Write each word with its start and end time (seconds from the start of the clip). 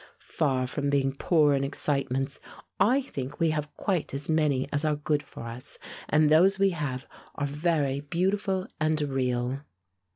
Far 0.33 0.65
from 0.65 0.89
being 0.89 1.11
poor 1.15 1.53
in 1.53 1.63
excitements, 1.63 2.39
I 2.79 3.01
think 3.03 3.39
we 3.39 3.51
have 3.51 3.71
quite 3.77 4.15
as 4.15 4.29
many 4.29 4.67
as 4.73 4.83
are 4.83 4.95
good 4.95 5.21
for 5.21 5.43
us, 5.43 5.77
and 6.09 6.27
those 6.27 6.57
we 6.57 6.71
have 6.71 7.05
are 7.35 7.45
very 7.45 7.99
beautiful 7.99 8.65
and 8.79 8.99
real." 8.99 9.59